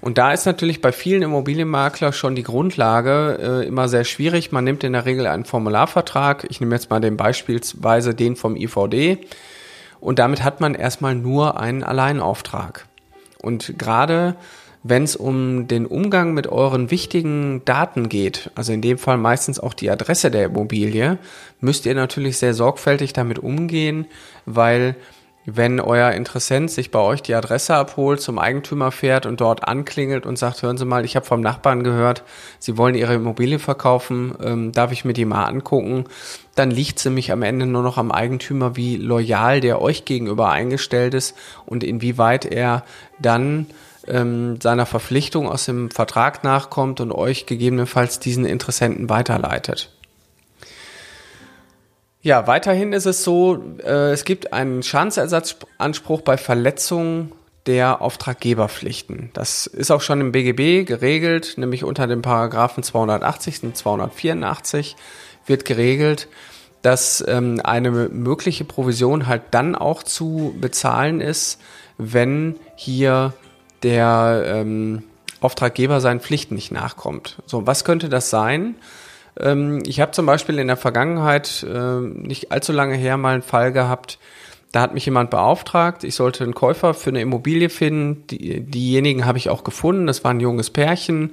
Und 0.00 0.18
da 0.18 0.32
ist 0.32 0.44
natürlich 0.44 0.82
bei 0.82 0.92
vielen 0.92 1.22
Immobilienmakler 1.22 2.12
schon 2.12 2.34
die 2.34 2.42
Grundlage 2.42 3.38
äh, 3.40 3.66
immer 3.66 3.88
sehr 3.88 4.04
schwierig. 4.04 4.52
Man 4.52 4.64
nimmt 4.64 4.84
in 4.84 4.92
der 4.92 5.06
Regel 5.06 5.26
einen 5.26 5.46
Formularvertrag. 5.46 6.44
Ich 6.50 6.60
nehme 6.60 6.74
jetzt 6.74 6.90
mal 6.90 7.00
den 7.00 7.16
beispielsweise 7.16 8.14
den 8.14 8.36
vom 8.36 8.54
IVD. 8.54 9.26
Und 10.04 10.18
damit 10.18 10.44
hat 10.44 10.60
man 10.60 10.74
erstmal 10.74 11.14
nur 11.14 11.58
einen 11.58 11.82
Alleinauftrag. 11.82 12.86
Und 13.40 13.78
gerade 13.78 14.36
wenn 14.82 15.02
es 15.02 15.16
um 15.16 15.66
den 15.66 15.86
Umgang 15.86 16.34
mit 16.34 16.46
euren 16.46 16.90
wichtigen 16.90 17.64
Daten 17.64 18.10
geht, 18.10 18.50
also 18.54 18.74
in 18.74 18.82
dem 18.82 18.98
Fall 18.98 19.16
meistens 19.16 19.58
auch 19.58 19.72
die 19.72 19.88
Adresse 19.90 20.30
der 20.30 20.44
Immobilie, 20.44 21.16
müsst 21.60 21.86
ihr 21.86 21.94
natürlich 21.94 22.36
sehr 22.36 22.52
sorgfältig 22.52 23.14
damit 23.14 23.38
umgehen, 23.38 24.04
weil 24.44 24.94
wenn 25.46 25.80
euer 25.80 26.12
Interessent 26.12 26.70
sich 26.70 26.90
bei 26.90 26.98
euch 26.98 27.22
die 27.22 27.34
Adresse 27.34 27.74
abholt, 27.74 28.20
zum 28.20 28.38
Eigentümer 28.38 28.90
fährt 28.90 29.26
und 29.26 29.40
dort 29.40 29.66
anklingelt 29.68 30.24
und 30.26 30.38
sagt, 30.38 30.62
hören 30.62 30.78
Sie 30.78 30.84
mal, 30.84 31.04
ich 31.04 31.16
habe 31.16 31.26
vom 31.26 31.40
Nachbarn 31.40 31.84
gehört, 31.84 32.22
Sie 32.58 32.78
wollen 32.78 32.94
Ihre 32.94 33.14
Immobilie 33.14 33.58
verkaufen, 33.58 34.34
ähm, 34.42 34.72
darf 34.72 34.92
ich 34.92 35.04
mir 35.04 35.12
die 35.12 35.24
mal 35.24 35.44
angucken, 35.44 36.04
dann 36.54 36.70
liegt 36.70 36.98
es 36.98 37.04
nämlich 37.04 37.32
am 37.32 37.42
Ende 37.42 37.66
nur 37.66 37.82
noch 37.82 37.98
am 37.98 38.10
Eigentümer, 38.10 38.76
wie 38.76 38.96
loyal 38.96 39.60
der 39.60 39.82
euch 39.82 40.04
gegenüber 40.04 40.50
eingestellt 40.50 41.14
ist 41.14 41.36
und 41.66 41.84
inwieweit 41.84 42.46
er 42.46 42.84
dann 43.18 43.66
ähm, 44.06 44.60
seiner 44.60 44.86
Verpflichtung 44.86 45.48
aus 45.48 45.66
dem 45.66 45.90
Vertrag 45.90 46.44
nachkommt 46.44 47.00
und 47.00 47.12
euch 47.12 47.46
gegebenenfalls 47.46 48.18
diesen 48.18 48.44
Interessenten 48.44 49.08
weiterleitet. 49.08 49.90
Ja, 52.24 52.46
weiterhin 52.46 52.94
ist 52.94 53.04
es 53.04 53.22
so, 53.22 53.62
äh, 53.84 54.12
es 54.12 54.24
gibt 54.24 54.54
einen 54.54 54.82
Schadensersatzanspruch 54.82 56.22
bei 56.22 56.38
Verletzung 56.38 57.32
der 57.66 58.00
Auftraggeberpflichten. 58.00 59.28
Das 59.34 59.66
ist 59.66 59.90
auch 59.90 60.00
schon 60.00 60.22
im 60.22 60.32
BGB 60.32 60.86
geregelt, 60.88 61.58
nämlich 61.58 61.84
unter 61.84 62.06
den 62.06 62.22
Paragraphen 62.22 62.82
280 62.82 63.64
und 63.64 63.76
284 63.76 64.96
wird 65.44 65.66
geregelt, 65.66 66.28
dass 66.80 67.22
ähm, 67.28 67.60
eine 67.62 67.90
mögliche 67.90 68.64
Provision 68.64 69.26
halt 69.26 69.42
dann 69.50 69.74
auch 69.74 70.02
zu 70.02 70.54
bezahlen 70.58 71.20
ist, 71.20 71.60
wenn 71.98 72.56
hier 72.74 73.34
der 73.82 74.44
ähm, 74.46 75.02
Auftraggeber 75.40 76.00
seinen 76.00 76.20
Pflichten 76.20 76.54
nicht 76.54 76.72
nachkommt. 76.72 77.36
So, 77.44 77.66
was 77.66 77.84
könnte 77.84 78.08
das 78.08 78.30
sein? 78.30 78.76
Ähm, 79.38 79.82
ich 79.86 80.00
habe 80.00 80.12
zum 80.12 80.26
Beispiel 80.26 80.58
in 80.58 80.68
der 80.68 80.76
Vergangenheit, 80.76 81.64
äh, 81.68 82.00
nicht 82.00 82.52
allzu 82.52 82.72
lange 82.72 82.94
her, 82.94 83.16
mal 83.16 83.34
einen 83.34 83.42
Fall 83.42 83.72
gehabt, 83.72 84.18
da 84.74 84.80
hat 84.80 84.92
mich 84.92 85.04
jemand 85.04 85.30
beauftragt, 85.30 86.02
ich 86.02 86.16
sollte 86.16 86.42
einen 86.42 86.54
Käufer 86.54 86.94
für 86.94 87.10
eine 87.10 87.20
Immobilie 87.20 87.68
finden. 87.68 88.26
Die, 88.26 88.58
diejenigen 88.60 89.24
habe 89.24 89.38
ich 89.38 89.48
auch 89.48 89.62
gefunden, 89.62 90.08
das 90.08 90.24
war 90.24 90.32
ein 90.32 90.40
junges 90.40 90.70
Pärchen. 90.70 91.30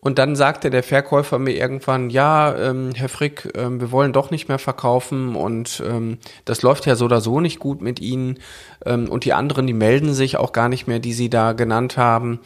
Und 0.00 0.18
dann 0.18 0.36
sagte 0.36 0.68
der 0.68 0.82
Verkäufer 0.82 1.38
mir 1.38 1.52
irgendwann, 1.52 2.10
ja, 2.10 2.54
ähm, 2.54 2.90
Herr 2.94 3.08
Frick, 3.08 3.50
ähm, 3.54 3.80
wir 3.80 3.90
wollen 3.90 4.12
doch 4.12 4.30
nicht 4.30 4.48
mehr 4.48 4.58
verkaufen 4.58 5.36
und 5.36 5.82
ähm, 5.86 6.18
das 6.44 6.60
läuft 6.60 6.84
ja 6.84 6.96
so 6.96 7.06
oder 7.06 7.22
so 7.22 7.40
nicht 7.40 7.60
gut 7.60 7.80
mit 7.80 7.98
Ihnen. 7.98 8.38
Ähm, 8.84 9.08
und 9.08 9.24
die 9.24 9.32
anderen, 9.32 9.66
die 9.66 9.72
melden 9.72 10.12
sich 10.12 10.36
auch 10.36 10.52
gar 10.52 10.68
nicht 10.68 10.86
mehr, 10.86 10.98
die 10.98 11.14
Sie 11.14 11.30
da 11.30 11.52
genannt 11.52 11.96
haben. 11.96 12.40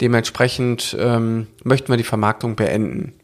Dementsprechend 0.00 0.96
ähm, 0.98 1.46
möchten 1.62 1.88
wir 1.88 1.96
die 1.98 2.04
Vermarktung 2.04 2.56
beenden. 2.56 3.17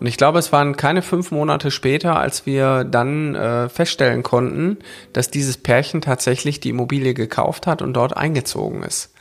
Und 0.00 0.06
ich 0.06 0.16
glaube, 0.16 0.38
es 0.38 0.50
waren 0.50 0.76
keine 0.76 1.02
fünf 1.02 1.30
Monate 1.30 1.70
später, 1.70 2.18
als 2.18 2.46
wir 2.46 2.84
dann 2.84 3.34
äh, 3.34 3.68
feststellen 3.68 4.22
konnten, 4.22 4.78
dass 5.12 5.30
dieses 5.30 5.58
Pärchen 5.58 6.00
tatsächlich 6.00 6.58
die 6.58 6.70
Immobilie 6.70 7.12
gekauft 7.12 7.66
hat 7.66 7.82
und 7.82 7.92
dort 7.92 8.16
eingezogen 8.16 8.82
ist. 8.82 9.12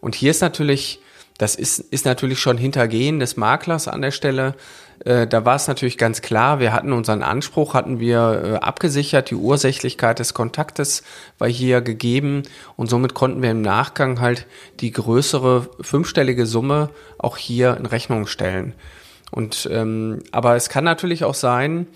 Und 0.00 0.14
hier 0.14 0.30
ist 0.30 0.42
natürlich, 0.42 1.00
das 1.38 1.54
ist, 1.54 1.78
ist 1.78 2.04
natürlich 2.04 2.40
schon 2.40 2.58
Hintergehen 2.58 3.20
des 3.20 3.38
Maklers 3.38 3.88
an 3.88 4.02
der 4.02 4.10
Stelle. 4.10 4.54
Äh, 5.02 5.26
da 5.26 5.46
war 5.46 5.56
es 5.56 5.66
natürlich 5.66 5.96
ganz 5.96 6.20
klar, 6.20 6.60
wir 6.60 6.74
hatten 6.74 6.92
unseren 6.92 7.22
Anspruch, 7.22 7.72
hatten 7.72 7.98
wir 7.98 8.42
äh, 8.44 8.54
abgesichert, 8.56 9.30
die 9.30 9.34
Ursächlichkeit 9.34 10.18
des 10.18 10.34
Kontaktes 10.34 11.04
war 11.38 11.48
hier 11.48 11.80
gegeben 11.80 12.42
und 12.76 12.90
somit 12.90 13.14
konnten 13.14 13.40
wir 13.40 13.50
im 13.50 13.62
Nachgang 13.62 14.20
halt 14.20 14.46
die 14.80 14.90
größere 14.90 15.70
fünfstellige 15.80 16.44
Summe 16.44 16.90
auch 17.16 17.38
hier 17.38 17.78
in 17.78 17.86
Rechnung 17.86 18.26
stellen. 18.26 18.74
Und 19.30 19.68
ähm, 19.70 20.20
aber 20.32 20.56
es 20.56 20.68
kann 20.68 20.84
natürlich 20.84 21.24
auch 21.24 21.34
sein, 21.34 21.86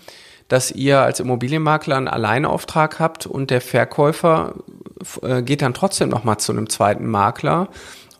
dass 0.47 0.71
ihr 0.71 1.01
als 1.01 1.19
Immobilienmakler 1.19 1.97
einen 1.97 2.07
Alleinauftrag 2.07 2.99
habt 2.99 3.25
und 3.25 3.49
der 3.49 3.61
Verkäufer 3.61 4.55
äh, 5.21 5.41
geht 5.41 5.61
dann 5.61 5.73
trotzdem 5.73 6.09
noch 6.09 6.23
mal 6.23 6.37
zu 6.37 6.51
einem 6.51 6.69
zweiten 6.69 7.07
Makler 7.07 7.69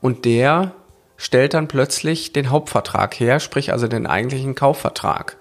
und 0.01 0.25
der 0.25 0.73
stellt 1.17 1.53
dann 1.53 1.67
plötzlich 1.67 2.33
den 2.33 2.49
Hauptvertrag 2.49 3.19
her, 3.19 3.39
sprich 3.39 3.71
also 3.71 3.87
den 3.87 4.07
eigentlichen 4.07 4.55
Kaufvertrag. 4.55 5.37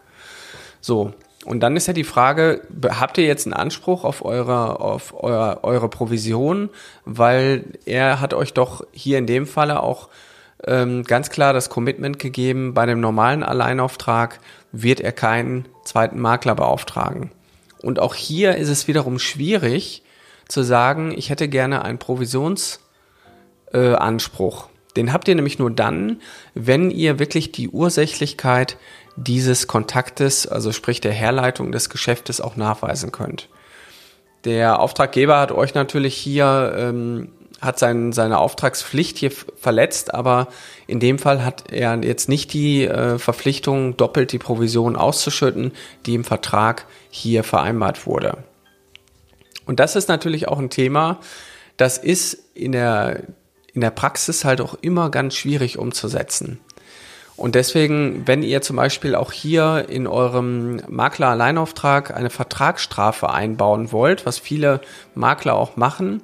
So. 0.80 1.12
Und 1.44 1.58
dann 1.60 1.76
ist 1.76 1.88
ja 1.88 1.92
die 1.92 2.04
Frage, 2.04 2.62
habt 2.84 3.18
ihr 3.18 3.24
jetzt 3.24 3.46
einen 3.46 3.54
Anspruch 3.54 4.04
auf 4.04 4.24
eure, 4.24 4.78
auf 4.78 5.12
eure, 5.24 5.64
eure 5.64 5.88
Provision? 5.88 6.70
Weil 7.04 7.64
er 7.84 8.20
hat 8.20 8.32
euch 8.32 8.54
doch 8.54 8.86
hier 8.92 9.18
in 9.18 9.26
dem 9.26 9.46
Falle 9.48 9.82
auch 9.82 10.08
ähm, 10.66 11.04
ganz 11.04 11.30
klar 11.30 11.52
das 11.52 11.70
Commitment 11.70 12.18
gegeben, 12.18 12.74
bei 12.74 12.86
dem 12.86 13.00
normalen 13.00 13.42
Alleinauftrag 13.42 14.38
wird 14.70 15.00
er 15.00 15.12
keinen 15.12 15.66
zweiten 15.84 16.20
Makler 16.20 16.54
beauftragen. 16.54 17.30
Und 17.82 17.98
auch 17.98 18.14
hier 18.14 18.56
ist 18.56 18.68
es 18.68 18.88
wiederum 18.88 19.18
schwierig 19.18 20.02
zu 20.48 20.62
sagen, 20.62 21.12
ich 21.16 21.30
hätte 21.30 21.48
gerne 21.48 21.84
einen 21.84 21.98
Provisionsanspruch. 21.98 22.78
Äh, 23.72 24.68
Den 24.96 25.12
habt 25.12 25.28
ihr 25.28 25.34
nämlich 25.34 25.58
nur 25.58 25.70
dann, 25.70 26.20
wenn 26.54 26.90
ihr 26.90 27.18
wirklich 27.18 27.52
die 27.52 27.68
Ursächlichkeit 27.68 28.76
dieses 29.16 29.66
Kontaktes, 29.66 30.46
also 30.46 30.72
sprich 30.72 31.00
der 31.00 31.12
Herleitung 31.12 31.72
des 31.72 31.90
Geschäftes 31.90 32.40
auch 32.40 32.56
nachweisen 32.56 33.12
könnt. 33.12 33.48
Der 34.44 34.80
Auftraggeber 34.80 35.38
hat 35.38 35.52
euch 35.52 35.74
natürlich 35.74 36.14
hier 36.14 36.74
ähm, 36.76 37.30
hat 37.62 37.78
sein, 37.78 38.12
seine 38.12 38.38
Auftragspflicht 38.38 39.16
hier 39.16 39.30
verletzt, 39.30 40.12
aber 40.12 40.48
in 40.88 40.98
dem 41.00 41.18
Fall 41.18 41.44
hat 41.44 41.72
er 41.72 41.96
jetzt 42.02 42.28
nicht 42.28 42.52
die 42.52 42.84
äh, 42.84 43.18
Verpflichtung, 43.18 43.96
doppelt 43.96 44.32
die 44.32 44.38
Provision 44.38 44.96
auszuschütten, 44.96 45.72
die 46.04 46.14
im 46.14 46.24
Vertrag 46.24 46.86
hier 47.08 47.44
vereinbart 47.44 48.06
wurde. 48.06 48.38
Und 49.64 49.78
das 49.78 49.94
ist 49.94 50.08
natürlich 50.08 50.48
auch 50.48 50.58
ein 50.58 50.70
Thema, 50.70 51.20
das 51.76 51.98
ist 51.98 52.34
in 52.54 52.72
der, 52.72 53.22
in 53.72 53.80
der 53.80 53.90
Praxis 53.90 54.44
halt 54.44 54.60
auch 54.60 54.74
immer 54.82 55.10
ganz 55.10 55.36
schwierig 55.36 55.78
umzusetzen. 55.78 56.60
Und 57.36 57.54
deswegen, 57.54 58.26
wenn 58.26 58.42
ihr 58.42 58.60
zum 58.60 58.76
Beispiel 58.76 59.14
auch 59.14 59.32
hier 59.32 59.86
in 59.88 60.06
eurem 60.06 60.82
Makler-Alleinauftrag 60.88 62.14
eine 62.14 62.30
Vertragsstrafe 62.30 63.30
einbauen 63.30 63.90
wollt, 63.90 64.26
was 64.26 64.38
viele 64.38 64.80
Makler 65.14 65.54
auch 65.54 65.76
machen, 65.76 66.22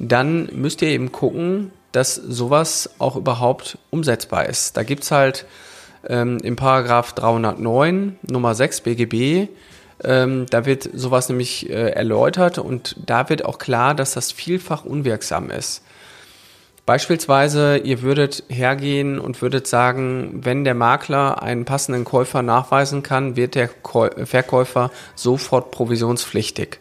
dann 0.00 0.48
müsst 0.52 0.82
ihr 0.82 0.88
eben 0.88 1.12
gucken, 1.12 1.70
dass 1.92 2.14
sowas 2.14 2.90
auch 2.98 3.16
überhaupt 3.16 3.78
umsetzbar 3.90 4.46
ist. 4.46 4.76
Da 4.76 4.82
gibt's 4.82 5.10
halt 5.10 5.46
ähm, 6.08 6.38
im 6.42 6.56
Paragraph 6.56 7.12
309 7.12 8.18
Nummer 8.22 8.54
6 8.54 8.80
BGB, 8.80 9.48
ähm, 10.02 10.46
da 10.48 10.64
wird 10.64 10.88
sowas 10.94 11.28
nämlich 11.28 11.68
äh, 11.68 11.90
erläutert 11.90 12.58
und 12.58 12.96
da 13.04 13.28
wird 13.28 13.44
auch 13.44 13.58
klar, 13.58 13.94
dass 13.94 14.14
das 14.14 14.32
vielfach 14.32 14.84
unwirksam 14.84 15.50
ist. 15.50 15.82
Beispielsweise, 16.86 17.76
ihr 17.76 18.02
würdet 18.02 18.44
hergehen 18.48 19.20
und 19.20 19.42
würdet 19.42 19.66
sagen, 19.66 20.40
wenn 20.42 20.64
der 20.64 20.74
Makler 20.74 21.42
einen 21.42 21.64
passenden 21.64 22.04
Käufer 22.04 22.42
nachweisen 22.42 23.02
kann, 23.02 23.36
wird 23.36 23.54
der 23.54 23.68
Verkäufer 24.24 24.90
sofort 25.14 25.70
provisionspflichtig. 25.70 26.80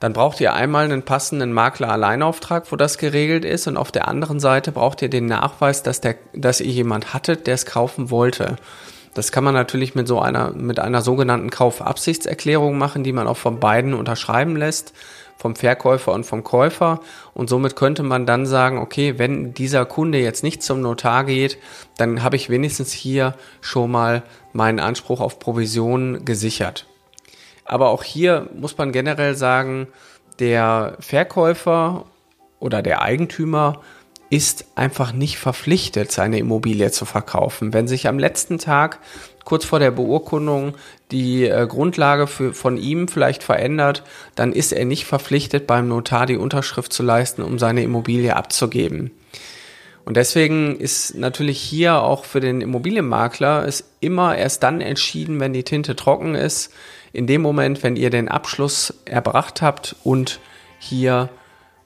Dann 0.00 0.12
braucht 0.12 0.40
ihr 0.40 0.52
einmal 0.52 0.84
einen 0.84 1.02
passenden 1.02 1.52
Makler-Alleinauftrag, 1.52 2.70
wo 2.70 2.76
das 2.76 2.98
geregelt 2.98 3.44
ist, 3.44 3.66
und 3.66 3.76
auf 3.76 3.90
der 3.90 4.08
anderen 4.08 4.40
Seite 4.40 4.72
braucht 4.72 5.00
ihr 5.02 5.08
den 5.08 5.26
Nachweis, 5.26 5.82
dass, 5.82 6.00
der, 6.00 6.16
dass 6.34 6.60
ihr 6.60 6.72
jemand 6.72 7.14
hattet, 7.14 7.46
der 7.46 7.54
es 7.54 7.64
kaufen 7.64 8.10
wollte. 8.10 8.56
Das 9.14 9.32
kann 9.32 9.44
man 9.44 9.54
natürlich 9.54 9.94
mit 9.94 10.06
so 10.06 10.20
einer, 10.20 10.52
mit 10.52 10.78
einer 10.78 11.00
sogenannten 11.00 11.48
Kaufabsichtserklärung 11.48 12.76
machen, 12.76 13.02
die 13.02 13.14
man 13.14 13.26
auch 13.26 13.38
von 13.38 13.58
beiden 13.58 13.94
unterschreiben 13.94 14.56
lässt 14.56 14.92
vom 15.36 15.54
Verkäufer 15.54 16.12
und 16.12 16.24
vom 16.24 16.44
Käufer. 16.44 17.00
Und 17.34 17.48
somit 17.48 17.76
könnte 17.76 18.02
man 18.02 18.26
dann 18.26 18.46
sagen, 18.46 18.78
okay, 18.78 19.18
wenn 19.18 19.54
dieser 19.54 19.84
Kunde 19.84 20.18
jetzt 20.18 20.42
nicht 20.42 20.62
zum 20.62 20.80
Notar 20.80 21.24
geht, 21.24 21.58
dann 21.96 22.22
habe 22.22 22.36
ich 22.36 22.50
wenigstens 22.50 22.92
hier 22.92 23.34
schon 23.60 23.90
mal 23.90 24.22
meinen 24.52 24.80
Anspruch 24.80 25.20
auf 25.20 25.38
Provision 25.38 26.24
gesichert. 26.24 26.86
Aber 27.66 27.90
auch 27.90 28.04
hier 28.04 28.48
muss 28.54 28.78
man 28.78 28.92
generell 28.92 29.34
sagen, 29.34 29.88
der 30.38 30.96
Verkäufer 31.00 32.06
oder 32.58 32.82
der 32.82 33.02
Eigentümer 33.02 33.80
ist 34.28 34.66
einfach 34.74 35.12
nicht 35.12 35.38
verpflichtet, 35.38 36.10
seine 36.10 36.38
Immobilie 36.38 36.90
zu 36.90 37.04
verkaufen. 37.04 37.72
Wenn 37.72 37.86
sich 37.86 38.08
am 38.08 38.18
letzten 38.18 38.58
Tag 38.58 38.98
kurz 39.44 39.64
vor 39.64 39.78
der 39.78 39.92
Beurkundung 39.92 40.74
die 41.12 41.44
äh, 41.44 41.66
Grundlage 41.68 42.26
für, 42.26 42.52
von 42.52 42.76
ihm 42.76 43.06
vielleicht 43.06 43.44
verändert, 43.44 44.02
dann 44.34 44.52
ist 44.52 44.72
er 44.72 44.84
nicht 44.84 45.04
verpflichtet, 45.04 45.68
beim 45.68 45.86
Notar 45.86 46.26
die 46.26 46.36
Unterschrift 46.36 46.92
zu 46.92 47.04
leisten, 47.04 47.42
um 47.42 47.60
seine 47.60 47.84
Immobilie 47.84 48.34
abzugeben. 48.34 49.12
Und 50.04 50.16
deswegen 50.16 50.76
ist 50.76 51.16
natürlich 51.16 51.60
hier 51.60 52.02
auch 52.02 52.24
für 52.24 52.40
den 52.40 52.60
Immobilienmakler 52.60 53.66
es 53.66 53.92
immer 54.00 54.36
erst 54.36 54.62
dann 54.62 54.80
entschieden, 54.80 55.40
wenn 55.40 55.52
die 55.52 55.64
Tinte 55.64 55.96
trocken 55.96 56.34
ist, 56.34 56.72
in 57.16 57.26
dem 57.26 57.40
Moment, 57.40 57.82
wenn 57.82 57.96
ihr 57.96 58.10
den 58.10 58.28
Abschluss 58.28 58.92
erbracht 59.06 59.62
habt 59.62 59.96
und 60.04 60.38
hier 60.78 61.30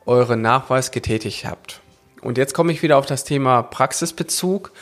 euren 0.04 0.42
Nachweis 0.42 0.90
getätigt 0.90 1.44
habt. 1.44 1.80
Und 2.20 2.36
jetzt 2.36 2.52
komme 2.52 2.72
ich 2.72 2.82
wieder 2.82 2.98
auf 2.98 3.06
das 3.06 3.22
Thema 3.22 3.62
Praxisbezug. 3.62 4.72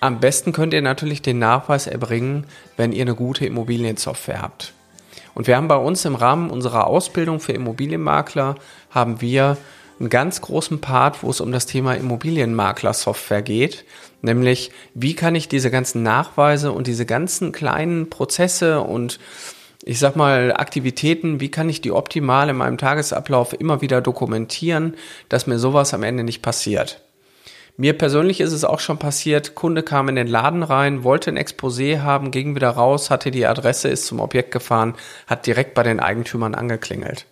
Am 0.00 0.18
besten 0.18 0.52
könnt 0.52 0.72
ihr 0.72 0.80
natürlich 0.80 1.20
den 1.20 1.38
Nachweis 1.38 1.86
erbringen, 1.86 2.46
wenn 2.78 2.92
ihr 2.92 3.02
eine 3.02 3.14
gute 3.14 3.44
Immobiliensoftware 3.44 4.40
habt. 4.40 4.72
Und 5.34 5.46
wir 5.46 5.58
haben 5.58 5.68
bei 5.68 5.76
uns 5.76 6.06
im 6.06 6.14
Rahmen 6.14 6.48
unserer 6.48 6.86
Ausbildung 6.86 7.38
für 7.38 7.52
Immobilienmakler 7.52 8.54
haben 8.88 9.20
wir 9.20 9.58
einen 10.00 10.08
ganz 10.08 10.40
großen 10.40 10.80
Part, 10.80 11.22
wo 11.22 11.28
es 11.28 11.42
um 11.42 11.52
das 11.52 11.66
Thema 11.66 11.94
Immobilienmakler-Software 11.94 13.42
geht, 13.42 13.84
nämlich 14.22 14.70
wie 14.94 15.14
kann 15.14 15.34
ich 15.34 15.48
diese 15.48 15.70
ganzen 15.70 16.02
Nachweise 16.02 16.72
und 16.72 16.86
diese 16.86 17.04
ganzen 17.04 17.52
kleinen 17.52 18.08
Prozesse 18.08 18.80
und 18.80 19.20
ich 19.84 19.98
sag 19.98 20.14
mal, 20.14 20.52
Aktivitäten, 20.52 21.40
wie 21.40 21.50
kann 21.50 21.68
ich 21.68 21.80
die 21.80 21.92
optimal 21.92 22.48
in 22.48 22.56
meinem 22.56 22.78
Tagesablauf 22.78 23.52
immer 23.52 23.80
wieder 23.80 24.00
dokumentieren, 24.00 24.94
dass 25.28 25.46
mir 25.46 25.58
sowas 25.58 25.92
am 25.92 26.04
Ende 26.04 26.22
nicht 26.22 26.42
passiert. 26.42 27.02
Mir 27.76 27.96
persönlich 27.96 28.40
ist 28.40 28.52
es 28.52 28.64
auch 28.64 28.80
schon 28.80 28.98
passiert, 28.98 29.54
Kunde 29.54 29.82
kam 29.82 30.08
in 30.08 30.14
den 30.14 30.26
Laden 30.26 30.62
rein, 30.62 31.04
wollte 31.04 31.30
ein 31.30 31.38
Exposé 31.38 32.00
haben, 32.00 32.30
ging 32.30 32.54
wieder 32.54 32.70
raus, 32.70 33.10
hatte 33.10 33.30
die 33.30 33.46
Adresse, 33.46 33.88
ist 33.88 34.06
zum 34.06 34.20
Objekt 34.20 34.52
gefahren, 34.52 34.94
hat 35.26 35.46
direkt 35.46 35.74
bei 35.74 35.82
den 35.82 35.98
Eigentümern 35.98 36.54
angeklingelt. 36.54 37.26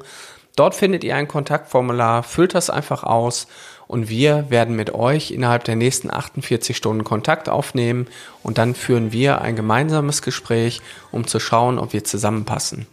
Dort 0.56 0.74
findet 0.74 1.04
ihr 1.04 1.18
ein 1.18 1.28
Kontaktformular, 1.28 2.24
füllt 2.24 2.56
das 2.56 2.70
einfach 2.70 3.04
aus 3.04 3.48
und 3.88 4.08
wir 4.08 4.50
werden 4.50 4.78
mit 4.78 4.94
euch 4.94 5.32
innerhalb 5.32 5.66
der 5.66 5.76
nächsten 5.76 6.10
48 6.10 6.78
Stunden 6.78 7.04
Kontakt 7.04 7.50
aufnehmen 7.50 8.08
und 8.42 8.58
dann 8.58 8.74
führen 8.74 9.12
wir 9.12 9.42
ein 9.42 9.58
gemeinsames 9.58 10.22
Gespräch, 10.22 10.80
um 11.12 11.28
zu 11.28 11.42
schauen, 11.42 11.78
ob 11.78 11.92
wir 11.92 12.06
zusammenpassen. 12.06 12.88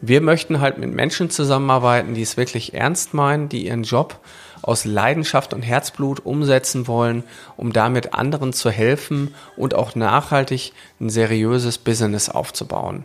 Wir 0.00 0.22
möchten 0.22 0.62
halt 0.62 0.78
mit 0.78 0.94
Menschen 0.94 1.28
zusammenarbeiten, 1.28 2.14
die 2.14 2.22
es 2.22 2.38
wirklich 2.38 2.72
ernst 2.72 3.12
meinen, 3.12 3.50
die 3.50 3.66
ihren 3.66 3.82
Job 3.82 4.20
aus 4.62 4.84
Leidenschaft 4.84 5.54
und 5.54 5.62
Herzblut 5.62 6.24
umsetzen 6.24 6.86
wollen, 6.86 7.24
um 7.56 7.72
damit 7.72 8.14
anderen 8.14 8.52
zu 8.52 8.70
helfen 8.70 9.34
und 9.56 9.74
auch 9.74 9.94
nachhaltig 9.94 10.72
ein 11.00 11.10
seriöses 11.10 11.78
Business 11.78 12.28
aufzubauen. 12.28 13.04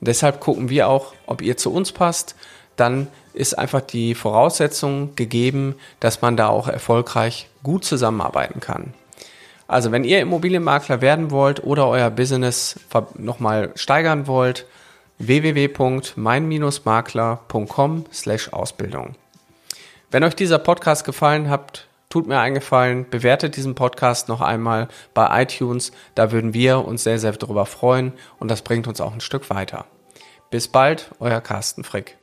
Deshalb 0.00 0.40
gucken 0.40 0.68
wir 0.68 0.88
auch, 0.88 1.14
ob 1.26 1.42
ihr 1.42 1.56
zu 1.56 1.72
uns 1.72 1.92
passt. 1.92 2.34
Dann 2.76 3.06
ist 3.32 3.58
einfach 3.58 3.80
die 3.80 4.14
Voraussetzung 4.14 5.16
gegeben, 5.16 5.76
dass 6.00 6.22
man 6.22 6.36
da 6.36 6.48
auch 6.48 6.68
erfolgreich 6.68 7.48
gut 7.62 7.84
zusammenarbeiten 7.84 8.60
kann. 8.60 8.94
Also 9.66 9.92
wenn 9.92 10.04
ihr 10.04 10.20
Immobilienmakler 10.20 11.00
werden 11.00 11.30
wollt 11.30 11.64
oder 11.64 11.88
euer 11.88 12.10
Business 12.10 12.78
nochmal 13.16 13.72
steigern 13.76 14.26
wollt, 14.26 14.66
www.mein-makler.com 15.18 18.04
slash 18.12 18.52
Ausbildung. 18.52 19.14
Wenn 20.10 20.24
euch 20.24 20.34
dieser 20.34 20.58
Podcast 20.58 21.04
gefallen 21.04 21.50
hat, 21.50 21.86
tut 22.08 22.26
mir 22.28 22.38
einen 22.38 22.54
Gefallen, 22.54 23.10
bewertet 23.10 23.56
diesen 23.56 23.74
Podcast 23.74 24.28
noch 24.28 24.40
einmal 24.40 24.88
bei 25.14 25.42
iTunes. 25.42 25.90
Da 26.14 26.30
würden 26.30 26.54
wir 26.54 26.84
uns 26.84 27.02
sehr, 27.02 27.18
sehr 27.18 27.32
darüber 27.32 27.66
freuen 27.66 28.12
und 28.38 28.50
das 28.50 28.62
bringt 28.62 28.86
uns 28.86 29.00
auch 29.00 29.12
ein 29.12 29.20
Stück 29.20 29.50
weiter. 29.50 29.86
Bis 30.50 30.68
bald, 30.68 31.10
euer 31.18 31.40
Carsten 31.40 31.82
Frick. 31.82 32.16